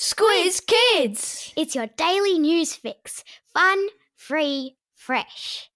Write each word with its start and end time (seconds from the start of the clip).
Squiz 0.00 0.64
Kids! 0.64 1.52
It's 1.56 1.74
your 1.74 1.88
daily 1.88 2.38
news 2.38 2.72
fix. 2.72 3.24
Fun, 3.52 3.88
free, 4.14 4.76
fresh. 4.94 5.72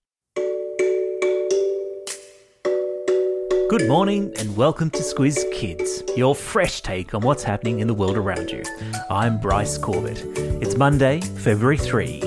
Good 3.69 3.89
morning 3.89 4.33
and 4.39 4.57
welcome 4.57 4.91
to 4.91 5.01
Squiz 5.01 5.53
Kids, 5.53 6.05
your 6.17 6.37
fresh 6.37 6.83
take 6.83 7.15
on 7.15 7.23
what's 7.23 7.43
happening 7.43 7.81
in 7.81 7.89
the 7.89 7.95
world 7.95 8.17
around 8.17 8.53
you. 8.53 8.63
I'm 9.11 9.41
Bryce 9.41 9.77
Corbett. 9.77 10.23
It's 10.63 10.77
Monday, 10.77 11.21
February 11.21 11.79
3. 11.79 12.21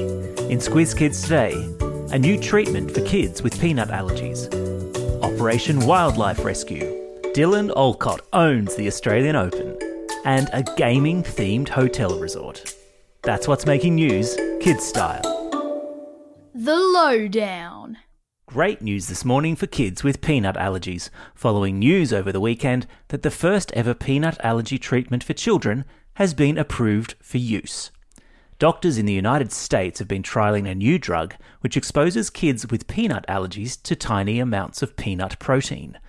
In 0.50 0.60
Squiz 0.60 0.94
Kids 0.94 1.22
today, 1.22 1.54
a 2.12 2.20
new 2.20 2.38
treatment 2.38 2.92
for 2.92 3.06
kids 3.06 3.42
with 3.42 3.58
peanut 3.62 3.88
allergies. 3.88 4.54
Operation 5.24 5.80
Wildlife 5.86 6.44
Rescue. 6.44 6.92
Dylan 7.34 7.74
Alcott 7.74 8.20
owns 8.34 8.76
the 8.76 8.88
Australian 8.88 9.38
Open. 9.38 9.65
And 10.26 10.50
a 10.54 10.64
gaming 10.76 11.22
themed 11.22 11.70
hotel 11.70 12.18
resort. 12.18 12.74
That's 13.22 13.48
what's 13.48 13.68
making 13.68 13.94
news, 13.94 14.36
kids 14.60 14.84
style. 14.84 15.22
The 16.56 16.76
Lowdown. 16.76 17.98
Great 18.48 18.82
news 18.82 19.08
this 19.08 19.24
morning 19.24 19.56
for 19.56 19.68
kids 19.68 20.04
with 20.04 20.22
peanut 20.22 20.56
allergies, 20.56 21.12
following 21.36 21.78
news 21.78 22.12
over 22.12 22.32
the 22.32 22.40
weekend 22.42 22.88
that 23.10 23.22
the 23.22 23.30
first 23.30 23.72
ever 23.74 23.94
peanut 23.94 24.44
allergy 24.44 24.80
treatment 24.80 25.24
for 25.24 25.34
children 25.34 25.86
has 26.16 26.34
been 26.34 26.58
approved 26.58 27.14
for 27.22 27.38
use. 27.38 27.92
Doctors 28.58 28.98
in 28.98 29.06
the 29.06 29.14
United 29.14 29.52
States 29.52 30.00
have 30.00 30.08
been 30.08 30.24
trialling 30.24 30.68
a 30.68 30.74
new 30.74 30.98
drug 30.98 31.36
which 31.62 31.78
exposes 31.78 32.32
kids 32.32 32.68
with 32.72 32.88
peanut 32.88 33.26
allergies 33.28 33.80
to 33.84 33.96
tiny 33.96 34.40
amounts 34.40 34.82
of 34.82 34.96
peanut 34.96 35.38
protein. 35.38 36.00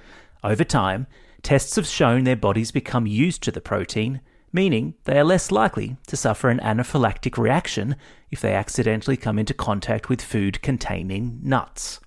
Over 0.43 0.65
time, 0.65 1.07
tests 1.43 1.77
have 1.77 1.87
shown 1.87 2.25
their 2.25 2.37
bodies 2.37 2.71
become 2.71 3.07
used 3.07 3.43
to 3.43 3.51
the 3.51 3.61
protein, 3.61 4.21
meaning 4.53 4.95
they 5.05 5.19
are 5.19 5.25
less 5.25 5.51
likely 5.51 5.97
to 6.07 6.17
suffer 6.17 6.49
an 6.49 6.61
anaphylactic 6.61 7.37
reaction 7.37 7.97
if 8.31 8.41
they 8.41 8.55
accidentally 8.55 9.17
come 9.17 9.39
into 9.39 9.55
contact 9.55 10.09
with 10.09 10.23
food 10.23 10.63
containing 10.63 11.41
nuts. 11.43 12.01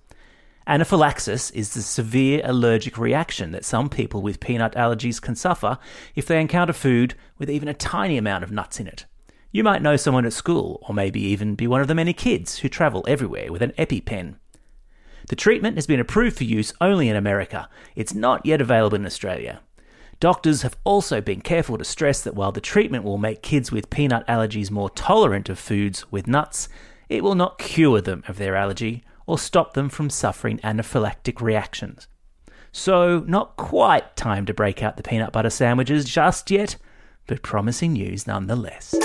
Anaphylaxis 0.67 1.49
is 1.52 1.73
the 1.73 1.81
severe 1.81 2.41
allergic 2.44 2.97
reaction 2.97 3.52
that 3.52 3.66
some 3.66 3.89
people 3.89 4.21
with 4.21 4.39
peanut 4.39 4.73
allergies 4.73 5.19
can 5.19 5.36
suffer 5.36 5.80
if 6.16 6.27
they 6.27 6.39
encounter 6.39 6.73
food 6.73 7.16
with 7.39 7.49
even 7.49 7.67
a 7.67 7.73
tiny 7.73 8.17
amount 8.17 8.43
of 8.43 8.52
nuts 8.52 8.80
in 8.80 8.86
it. 8.86 9.05
You 9.52 9.64
might 9.64 9.81
know 9.81 9.95
someone 9.95 10.27
at 10.27 10.33
school, 10.33 10.83
or 10.88 10.93
maybe 10.93 11.19
even 11.21 11.55
be 11.55 11.66
one 11.66 11.81
of 11.81 11.88
the 11.88 11.95
many 11.95 12.14
kids 12.14 12.59
who 12.59 12.69
travel 12.69 13.03
everywhere 13.08 13.52
with 13.52 13.64
an 13.64 13.71
EpiPen. 13.80 14.36
The 15.30 15.35
treatment 15.35 15.77
has 15.77 15.85
been 15.85 15.99
approved 15.99 16.38
for 16.38 16.44
use 16.44 16.73
only 16.81 17.08
in 17.08 17.16
America. 17.16 17.69
It's 17.95 18.16
not 18.16 18.45
yet 18.45 18.61
available 18.61 18.95
in 18.95 19.05
Australia. 19.05 19.61
Doctors 20.19 20.63
have 20.63 20.75
also 20.83 21.21
been 21.21 21.39
careful 21.39 21.77
to 21.77 21.86
stress 21.86 22.21
that 22.21 22.33
while 22.33 22.52
the 22.52 22.59
treatment 22.59 23.03
will 23.03 23.19
make 23.19 23.44
kids 23.44 23.71
with 23.71 23.91
peanut 23.91 24.25
allergies 24.27 24.71
more 24.71 24.89
tolerant 24.89 25.47
of 25.47 25.59
foods 25.59 26.11
with 26.11 26.27
nuts, 26.27 26.67
it 27.09 27.23
will 27.23 27.36
not 27.36 27.59
cure 27.59 28.02
them 28.02 28.23
of 28.27 28.38
their 28.38 28.55
allergy 28.55 29.03
or 29.27 29.38
stop 29.38 29.75
them 29.75 29.88
from 29.88 30.09
suffering 30.09 30.58
anaphylactic 30.63 31.41
reactions. 31.41 32.08
So, 32.71 33.23
not 33.27 33.55
quite 33.55 34.16
time 34.16 34.47
to 34.47 34.53
break 34.53 34.81
out 34.81 34.97
the 34.97 35.03
peanut 35.03 35.31
butter 35.31 35.52
sandwiches 35.52 36.05
just 36.05 36.49
yet, 36.49 36.75
but 37.27 37.43
promising 37.43 37.93
news 37.93 38.25
nonetheless. 38.25 38.95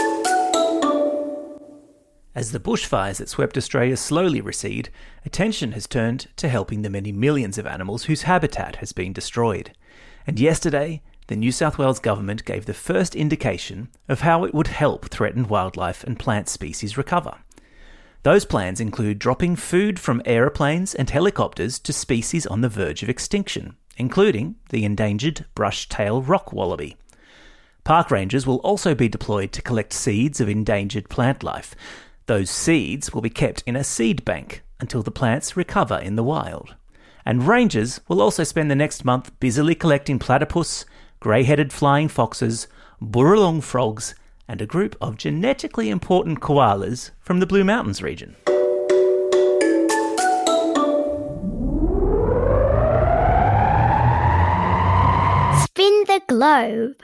As 2.34 2.50
the 2.50 2.58
bushfires 2.58 3.18
that 3.18 3.28
swept 3.28 3.56
Australia 3.56 3.96
slowly 3.96 4.40
recede, 4.40 4.90
attention 5.24 5.72
has 5.72 5.86
turned 5.86 6.27
to 6.36 6.48
helping 6.48 6.82
the 6.82 6.91
many 6.91 7.12
millions 7.12 7.58
of 7.58 7.66
animals 7.66 8.04
whose 8.04 8.22
habitat 8.22 8.76
has 8.76 8.92
been 8.92 9.12
destroyed. 9.12 9.70
And 10.26 10.41
yesterday, 10.41 11.00
the 11.28 11.36
New 11.36 11.52
South 11.52 11.78
Wales 11.78 12.00
government 12.00 12.44
gave 12.44 12.66
the 12.66 12.74
first 12.74 13.14
indication 13.14 13.88
of 14.08 14.22
how 14.22 14.44
it 14.44 14.52
would 14.52 14.66
help 14.66 15.10
threatened 15.10 15.46
wildlife 15.46 16.02
and 16.02 16.18
plant 16.18 16.48
species 16.48 16.98
recover. 16.98 17.38
Those 18.24 18.44
plans 18.44 18.80
include 18.80 19.20
dropping 19.20 19.54
food 19.54 20.00
from 20.00 20.22
aeroplanes 20.24 20.94
and 20.94 21.10
helicopters 21.10 21.78
to 21.80 21.92
species 21.92 22.46
on 22.46 22.62
the 22.62 22.69
verge 22.69 23.04
of 23.04 23.09
extinction, 23.09 23.76
including 23.97 24.56
the 24.70 24.84
endangered 24.84 25.44
brush-tail 25.54 26.22
rock 26.22 26.53
wallaby. 26.53 26.97
Park 27.84 28.10
rangers 28.10 28.47
will 28.47 28.56
also 28.56 28.94
be 28.94 29.09
deployed 29.09 29.53
to 29.53 29.62
collect 29.62 29.92
seeds 29.92 30.41
of 30.41 30.48
endangered 30.48 31.09
plant 31.10 31.42
life, 31.42 31.76
those 32.26 32.50
seeds 32.50 33.12
will 33.12 33.20
be 33.20 33.30
kept 33.30 33.62
in 33.66 33.76
a 33.76 33.84
seed 33.84 34.24
bank 34.24 34.62
until 34.80 35.02
the 35.02 35.10
plants 35.10 35.56
recover 35.56 35.98
in 35.98 36.16
the 36.16 36.24
wild. 36.24 36.74
And 37.26 37.46
rangers 37.46 38.00
will 38.08 38.22
also 38.22 38.44
spend 38.44 38.70
the 38.70 38.74
next 38.74 39.04
month 39.04 39.38
busily 39.40 39.74
collecting 39.74 40.18
platypus, 40.18 40.84
grey 41.20 41.42
headed 41.42 41.72
flying 41.72 42.08
foxes, 42.08 42.66
Booroolong 43.00 43.62
frogs, 43.62 44.14
and 44.48 44.62
a 44.62 44.66
group 44.66 44.96
of 45.00 45.16
genetically 45.16 45.90
important 45.90 46.40
koalas 46.40 47.10
from 47.20 47.40
the 47.40 47.46
Blue 47.46 47.64
Mountains 47.64 48.02
region. 48.02 48.36
Spin 55.64 56.04
the 56.06 56.22
globe. 56.26 57.02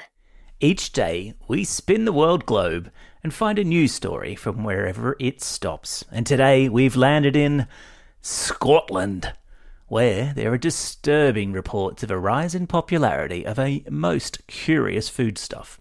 Each 0.60 0.92
day, 0.92 1.34
we 1.48 1.64
spin 1.64 2.04
the 2.04 2.12
world 2.12 2.44
globe 2.44 2.90
and 3.22 3.32
find 3.32 3.58
a 3.58 3.64
new 3.64 3.86
story 3.88 4.34
from 4.34 4.64
wherever 4.64 5.16
it 5.18 5.40
stops. 5.40 6.04
And 6.10 6.26
today, 6.26 6.68
we've 6.68 6.96
landed 6.96 7.36
in 7.36 7.66
Scotland, 8.22 9.32
where 9.88 10.32
there 10.34 10.52
are 10.52 10.58
disturbing 10.58 11.52
reports 11.52 12.02
of 12.02 12.10
a 12.10 12.18
rise 12.18 12.54
in 12.54 12.66
popularity 12.66 13.44
of 13.44 13.58
a 13.58 13.84
most 13.90 14.46
curious 14.46 15.08
foodstuff. 15.08 15.80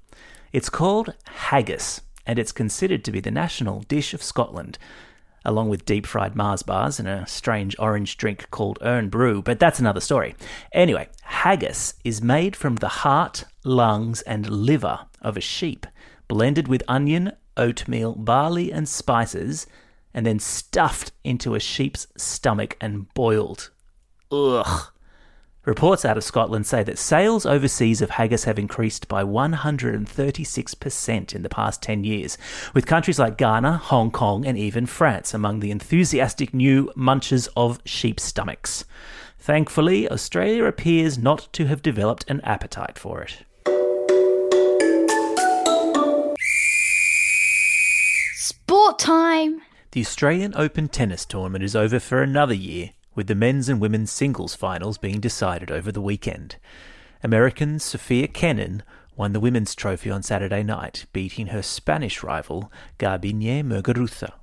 It's 0.52 0.70
called 0.70 1.14
haggis, 1.26 2.02
and 2.26 2.40
it's 2.40 2.52
considered 2.52 3.04
to 3.06 3.12
be 3.12 3.20
the 3.20 3.32
national 3.32 3.82
dish 3.82 4.14
of 4.14 4.24
Scotland 4.24 4.78
along 5.46 5.70
with 5.70 5.86
deep 5.86 6.06
fried 6.06 6.36
Mars 6.36 6.64
bars 6.64 7.00
and 7.00 7.08
a 7.08 7.26
strange 7.28 7.76
orange 7.80 8.18
drink 8.18 8.50
called 8.52 8.80
Irn-Bru, 8.82 9.42
but 9.42 9.60
that's 9.60 9.80
another 9.80 10.02
story. 10.02 10.36
Anyway, 10.72 11.08
haggis 11.22 11.96
is 12.04 12.22
made 12.22 12.56
from 12.56 12.76
the 12.76 12.88
heart, 12.88 13.46
lungs, 13.64 14.22
and 14.24 14.50
liver 14.50 15.00
of 15.22 15.38
a 15.38 15.42
sheep, 15.42 15.88
blended 16.30 16.70
with 16.70 16.82
onion, 16.88 17.34
oatmeal, 17.58 18.16
barley, 18.16 18.72
and 18.72 18.88
spices, 18.88 19.68
and 20.14 20.26
then 20.26 20.40
stuffed 20.40 21.12
into 21.26 21.56
a 21.56 21.60
sheep's 21.60 22.08
stomach 22.16 22.78
and 22.80 23.14
boiled. 23.14 23.72
Ugh. 24.32 24.94
Reports 25.66 26.06
out 26.06 26.16
of 26.18 26.24
Scotland 26.24 26.66
say 26.66 26.84
that 26.84 26.98
sales 26.98 27.46
overseas 27.46 28.02
of 28.02 28.12
haggis 28.12 28.46
have 28.46 28.58
increased 28.58 29.10
by 29.10 29.24
136% 29.24 31.36
in 31.36 31.42
the 31.44 31.50
past 31.50 31.84
10 31.84 32.06
years, 32.06 32.38
with 32.74 32.88
countries 32.88 33.20
like 33.20 33.38
Ghana, 33.38 33.76
Hong 33.78 34.10
Kong, 34.10 34.46
and 34.46 34.58
even 34.58 34.86
France 34.86 35.34
among 35.34 35.60
the 35.60 35.70
enthusiastic 35.70 36.54
new 36.54 36.90
munchers 36.96 37.50
of 37.58 37.82
sheep 37.86 38.22
stomachs. 38.22 38.86
Thankfully, 39.38 40.10
Australia 40.10 40.64
appears 40.64 41.18
not 41.18 41.50
to 41.54 41.66
have 41.66 41.82
developed 41.82 42.24
an 42.30 42.40
appetite 42.42 42.98
for 42.98 43.22
it. 43.22 43.40
Sport 48.70 49.00
time! 49.00 49.64
The 49.94 50.02
Australian 50.02 50.54
Open 50.56 50.90
tennis 50.90 51.26
tournament 51.26 51.64
is 51.64 51.76
over 51.76 52.00
for 52.00 52.22
another 52.22 52.54
year, 52.54 52.92
with 53.16 53.26
the 53.26 53.34
men's 53.34 53.68
and 53.68 53.82
women's 53.82 54.12
singles 54.12 54.54
finals 54.54 55.00
being 55.00 55.20
decided 55.20 55.72
over 55.72 55.92
the 55.92 56.00
weekend. 56.00 56.58
American 57.24 57.80
Sofia 57.80 58.28
Kenin 58.28 58.84
won 59.16 59.34
the 59.34 59.40
women's 59.40 59.74
trophy 59.74 60.12
on 60.12 60.22
Saturday 60.22 60.62
night, 60.62 61.08
beating 61.14 61.48
her 61.48 61.64
Spanish 61.64 62.22
rival 62.22 62.72
Garbiñe 63.00 63.64
Muguruza. 63.64 64.34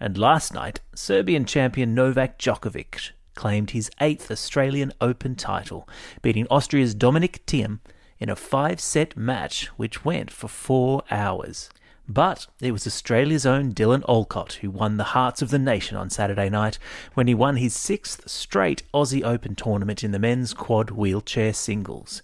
And 0.00 0.18
last 0.18 0.52
night, 0.52 0.80
Serbian 0.96 1.44
champion 1.44 1.94
Novak 1.94 2.40
Djokovic 2.40 3.12
claimed 3.36 3.70
his 3.70 3.88
eighth 4.00 4.32
Australian 4.32 4.92
Open 5.00 5.36
title, 5.36 5.88
beating 6.22 6.48
Austria's 6.48 6.92
Dominic 6.92 7.46
Thiem 7.46 7.78
in 8.18 8.30
a 8.30 8.34
five-set 8.34 9.16
match 9.16 9.66
which 9.76 10.04
went 10.04 10.32
for 10.32 10.48
four 10.48 11.04
hours. 11.08 11.70
But 12.12 12.48
it 12.60 12.72
was 12.72 12.88
Australia's 12.88 13.46
own 13.46 13.72
Dylan 13.72 14.02
Alcott 14.08 14.54
who 14.54 14.68
won 14.68 14.96
the 14.96 15.14
hearts 15.14 15.42
of 15.42 15.50
the 15.50 15.60
nation 15.60 15.96
on 15.96 16.10
Saturday 16.10 16.50
night 16.50 16.76
when 17.14 17.28
he 17.28 17.36
won 17.36 17.54
his 17.54 17.72
sixth 17.72 18.28
straight 18.28 18.82
Aussie 18.92 19.22
Open 19.22 19.54
tournament 19.54 20.02
in 20.02 20.10
the 20.10 20.18
men's 20.18 20.52
quad 20.52 20.90
wheelchair 20.90 21.52
singles. 21.52 22.20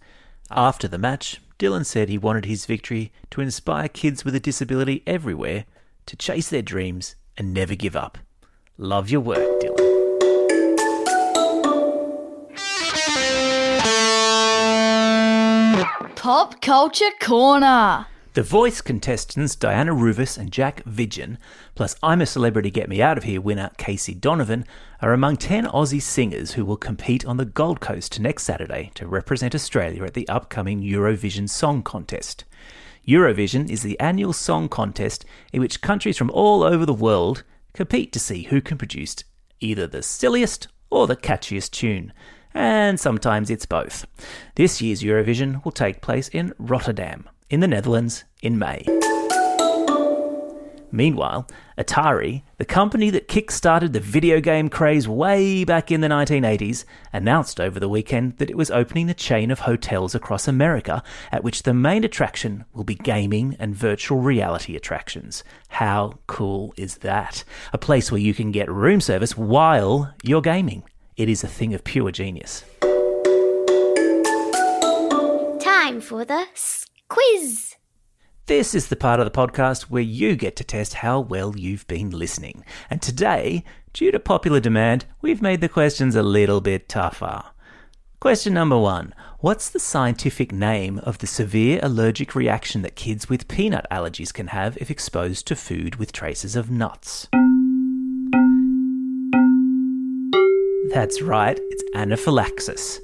After 0.51 0.89
the 0.89 0.99
match, 0.99 1.41
Dylan 1.61 1.87
said 1.87 2.09
he 2.09 2.19
wanted 2.19 2.47
his 2.47 2.67
victory 2.67 3.13
to 3.31 3.41
inspire 3.41 3.87
kids 3.87 4.25
with 4.25 4.35
a 4.35 4.41
disability 4.41 5.05
everywhere 5.07 5.67
to 6.07 6.17
chase 6.17 6.49
their 6.49 6.63
dreams 6.63 7.15
and 7.37 7.55
never 7.55 7.77
give 7.77 7.95
up. 7.95 8.19
Love 8.79 9.09
your 9.09 9.21
work, 9.21 9.39
Dylan. 9.61 9.77
Pop 16.17 16.61
Culture 16.61 17.13
Corner. 17.21 18.09
The 18.37 18.43
voice 18.43 18.83
contestants 18.83 19.57
Diana 19.57 19.95
Rouvas 19.95 20.37
and 20.37 20.53
Jack 20.53 20.85
Vidgen, 20.85 21.39
plus 21.75 21.97
I'm 22.03 22.21
a 22.21 22.27
Celebrity 22.27 22.71
Get 22.71 22.87
Me 22.87 23.01
Out 23.01 23.17
of 23.17 23.25
Here 23.25 23.41
winner 23.41 23.71
Casey 23.79 24.13
Donovan, 24.13 24.67
are 25.01 25.15
among 25.15 25.39
10 25.39 25.65
Aussie 25.69 26.03
singers 26.03 26.53
who 26.53 26.67
will 26.67 26.77
compete 26.77 27.25
on 27.25 27.39
the 27.39 27.47
Gold 27.47 27.81
Coast 27.81 28.21
next 28.21 28.43
Saturday 28.43 28.91
to 28.95 29.07
represent 29.07 29.55
Australia 29.55 30.05
at 30.05 30.13
the 30.13 30.29
upcoming 30.29 30.83
Eurovision 30.83 31.49
Song 31.49 31.83
Contest. 31.83 32.45
Eurovision 33.09 33.71
is 33.71 33.83
the 33.83 33.99
annual 33.99 34.35
song 34.35 34.69
contest 34.69 35.25
in 35.51 35.63
which 35.63 35.81
countries 35.81 36.19
from 36.19 36.31
all 36.33 36.63
over 36.63 36.85
the 36.85 36.93
world 36.93 37.43
compete 37.73 38.13
to 38.13 38.21
see 38.21 38.43
who 38.43 38.61
can 38.61 38.77
produce 38.77 39.17
either 39.61 39.87
the 39.87 40.03
silliest 40.03 40.69
or 40.91 41.07
the 41.07 41.17
catchiest 41.17 41.71
tune. 41.71 42.13
And 42.53 43.01
sometimes 43.01 43.49
it's 43.49 43.65
both. 43.65 44.07
This 44.57 44.83
year's 44.83 45.03
Eurovision 45.03 45.65
will 45.65 45.73
take 45.73 46.03
place 46.03 46.29
in 46.29 46.53
Rotterdam, 46.59 47.31
in 47.51 47.61
the 47.61 47.69
Netherlands, 47.69 48.25
in 48.43 48.59
May. 48.59 48.85
Meanwhile, 50.93 51.47
Atari, 51.77 52.43
the 52.57 52.65
company 52.65 53.11
that 53.11 53.29
kick-started 53.29 53.93
the 53.93 54.01
video 54.01 54.41
game 54.41 54.69
craze 54.69 55.07
way 55.07 55.65
back 55.65 55.91
in 55.91 56.01
the 56.01 56.09
1980s, 56.09 56.85
announced 57.13 57.61
over 57.61 57.79
the 57.79 57.89
weekend 57.89 58.39
that 58.39 58.49
it 58.49 58.57
was 58.57 58.71
opening 58.71 59.11
a 59.11 59.15
chain 59.15 59.51
of 59.51 59.61
hotels 59.61 60.15
across 60.15 60.49
America 60.49 61.03
at 61.31 61.45
which 61.45 61.65
the 61.65 61.75
main 61.75 62.05
attraction 62.05 62.65
will 62.73 62.85
be 62.85 62.95
gaming 62.95 63.57
and 63.59 63.75
virtual 63.75 64.21
reality 64.21 64.75
attractions. 64.77 65.45
How 65.69 66.19
cool 66.27 66.73
is 66.77 66.99
that? 66.99 67.45
A 67.73 67.79
place 67.79 68.11
where 68.11 68.21
you 68.21 68.33
can 68.33 68.51
get 68.51 68.71
room 68.71 69.01
service 69.01 69.37
while 69.37 70.15
you're 70.23 70.41
gaming. 70.41 70.85
It 71.17 71.29
is 71.29 71.45
a 71.45 71.49
thing 71.49 71.75
of 71.75 71.85
pure 71.85 72.11
genius. 72.11 72.65
Time 75.61 76.01
for 76.01 76.25
the 76.25 76.47
quiz. 77.09 77.75
This 78.47 78.75
is 78.75 78.89
the 78.89 78.97
part 78.97 79.19
of 79.19 79.27
the 79.27 79.31
podcast 79.31 79.85
where 79.85 80.03
you 80.03 80.37
get 80.37 80.55
to 80.57 80.65
test 80.65 80.95
how 80.95 81.19
well 81.21 81.57
you've 81.57 81.87
been 81.89 82.11
listening. 82.11 82.65
And 82.89 83.03
today, 83.03 83.65
due 83.93 84.13
to 84.13 84.21
popular 84.21 84.61
demand, 84.61 85.05
we've 85.21 85.43
made 85.43 85.61
the 85.61 85.69
questions 85.69 86.15
a 86.15 86.23
little 86.23 86.61
bit 86.61 86.89
tougher. 86.89 87.43
Question 88.21 88.55
number 88.55 88.79
one 88.79 89.15
What's 89.41 89.69
the 89.69 89.81
scientific 89.81 90.53
name 90.53 90.99
of 91.01 91.19
the 91.19 91.27
severe 91.27 91.81
allergic 91.83 92.35
reaction 92.35 92.83
that 92.83 92.97
kids 92.97 93.29
with 93.29 93.49
peanut 93.49 93.87
allergies 93.91 94.33
can 94.33 94.49
have 94.49 94.77
if 94.79 94.91
exposed 94.91 95.47
to 95.49 95.57
food 95.57 95.97
with 95.97 96.13
traces 96.13 96.57
of 96.57 96.71
nuts? 96.71 97.29
That's 100.91 101.21
right, 101.21 101.59
it's 101.61 101.85
anaphylaxis. 101.95 103.01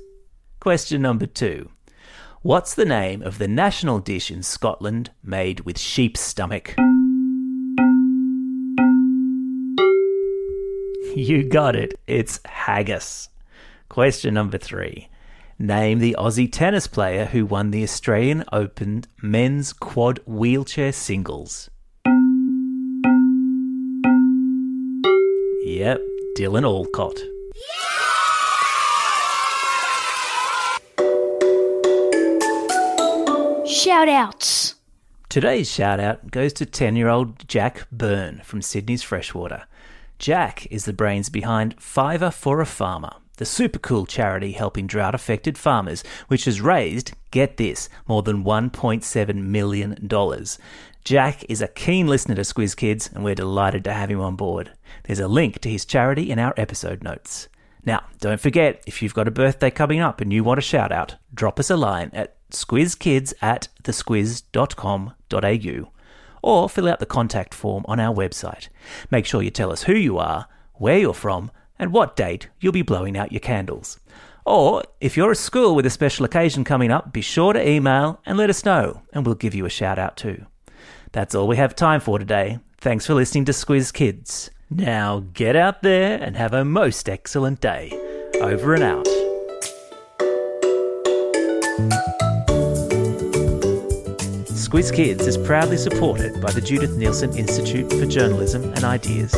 Question 0.61 1.03
number 1.03 1.27
two. 1.27 1.69
What's 2.45 2.75
the 2.75 2.85
name 2.85 3.23
of 3.23 3.39
the 3.39 3.47
national 3.47 4.01
dish 4.01 4.29
in 4.29 4.43
Scotland 4.43 5.13
made 5.23 5.61
with 5.61 5.79
sheep's 5.79 6.21
stomach? 6.21 6.75
You 11.15 11.47
got 11.47 11.77
it. 11.77 12.01
It's 12.07 12.41
haggis. 12.47 13.29
Question 13.91 14.33
number 14.33 14.57
three. 14.57 15.11
Name 15.59 15.99
the 15.99 16.17
Aussie 16.19 16.51
tennis 16.51 16.87
player 16.87 17.27
who 17.27 17.45
won 17.45 17.71
the 17.71 17.83
Australian 17.83 18.45
Open 18.51 19.05
men's 19.23 19.75
quad 19.75 20.21
wheelchair 20.25 20.91
singles. 20.91 21.69
Yep, 25.67 26.01
Dylan 26.39 26.65
Alcott. 26.65 27.21
Shout 33.83 34.09
outs. 34.09 34.77
Today's 35.29 35.69
shout 35.69 35.99
out 35.99 36.31
goes 36.31 36.53
to 36.53 36.65
10 36.65 36.95
year 36.95 37.09
old 37.09 37.49
Jack 37.49 37.89
Byrne 37.91 38.41
from 38.45 38.63
Sydney's 38.63 39.03
Freshwater. 39.03 39.65
Jack 40.21 40.69
is 40.71 40.85
the 40.85 40.93
brains 40.93 41.29
behind 41.29 41.75
Fiver 41.83 42.31
for 42.31 42.61
a 42.61 42.65
Farmer, 42.65 43.11
the 43.39 43.45
super 43.45 43.81
cool 43.81 44.07
charity 44.07 44.53
helping 44.53 44.87
drought 44.87 45.17
affected 45.17 45.59
farmers, 45.59 46.05
which 46.29 46.45
has 46.45 46.61
raised, 46.61 47.15
get 47.33 47.57
this, 47.57 47.89
more 48.07 48.23
than 48.23 48.45
$1.7 48.45 49.35
million. 49.35 50.09
Jack 51.03 51.45
is 51.49 51.61
a 51.61 51.67
keen 51.67 52.07
listener 52.07 52.37
to 52.37 52.43
Squiz 52.43 52.77
Kids, 52.77 53.11
and 53.13 53.25
we're 53.25 53.35
delighted 53.35 53.83
to 53.83 53.93
have 53.93 54.13
him 54.13 54.21
on 54.21 54.37
board. 54.37 54.71
There's 55.03 55.19
a 55.19 55.27
link 55.27 55.59
to 55.59 55.69
his 55.69 55.85
charity 55.85 56.31
in 56.31 56.39
our 56.39 56.55
episode 56.57 57.03
notes. 57.03 57.49
Now, 57.85 58.05
don't 58.21 58.41
forget, 58.41 58.81
if 58.87 59.03
you've 59.03 59.13
got 59.13 59.27
a 59.27 59.33
birthday 59.33 59.73
coming 59.73 59.99
up 59.99 60.21
and 60.21 60.33
you 60.33 60.45
want 60.45 60.59
a 60.59 60.63
shout 60.63 60.93
out, 60.93 61.17
drop 61.35 61.59
us 61.59 61.69
a 61.69 61.77
line 61.77 62.13
at 62.15 62.37
squizkids 62.53 63.35
at 63.43 63.69
thesquiz.com.au 63.83 65.93
or 66.43 66.69
fill 66.69 66.89
out 66.89 66.99
the 66.99 67.07
contact 67.07 67.55
form 67.55 67.85
on 67.87 68.01
our 68.01 68.15
website. 68.15 68.69
Make 69.11 69.27
sure 69.27 69.43
you 69.43 69.51
tell 69.51 69.73
us 69.73 69.85
who 69.85 69.95
you 69.95 70.19
are, 70.19 70.49
where 70.75 70.99
you're 70.99 71.15
from, 71.15 71.51
and 71.79 71.93
what 71.93 72.17
date 72.17 72.49
you'll 72.61 72.73
be 72.73 72.83
blowing 72.83 73.17
out 73.17 73.33
your 73.33 73.41
candles. 73.41 73.99
Or, 74.45 74.83
if 75.01 75.17
you're 75.17 75.31
a 75.31 75.37
school 75.37 75.77
with 75.77 75.87
a 75.87 75.91
special 75.91 76.25
occasion 76.25 76.65
coming 76.65 76.91
up, 76.91 77.13
be 77.13 77.21
sure 77.21 77.53
to 77.53 77.69
email 77.69 78.21
and 78.27 78.37
let 78.37 78.51
us 78.51 78.65
know, 78.65 79.03
and 79.13 79.25
we'll 79.25 79.37
give 79.37 79.55
you 79.55 79.67
a 79.67 79.71
shout 79.71 80.01
out 80.01 80.17
too. 80.17 80.47
That's 81.13 81.35
all 81.35 81.47
we 81.47 81.57
have 81.57 81.77
time 81.77 82.01
for 82.01 82.19
today. 82.19 82.59
Thanks 82.79 83.07
for 83.07 83.15
listening 83.15 83.45
to 83.45 83.53
Squiz 83.53 83.93
Kids. 83.93 84.51
Now 84.69 85.27
get 85.33 85.55
out 85.55 85.83
there 85.83 86.21
and 86.21 86.37
have 86.37 86.55
a 86.55 86.65
most 86.65 87.09
excellent 87.09 87.61
day. 87.61 87.93
Over 88.41 88.75
and 88.75 88.83
out. 88.83 89.07
Squiz 94.73 94.91
Kids 94.91 95.27
is 95.27 95.37
proudly 95.37 95.77
supported 95.77 96.41
by 96.41 96.51
the 96.51 96.61
Judith 96.63 96.93
Neilson 96.93 97.37
Institute 97.37 97.91
for 97.93 98.07
Journalism 98.07 98.73
and 98.73 98.85
Ideas. 98.85 99.31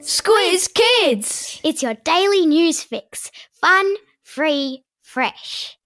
Squiz 0.00 0.74
Kids. 0.74 1.60
It's 1.62 1.80
your 1.80 1.94
daily 1.94 2.46
news 2.46 2.82
fix. 2.82 3.30
Fun, 3.52 3.94
free, 4.24 4.82
fresh. 5.00 5.77